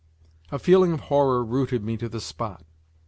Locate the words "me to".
1.83-2.09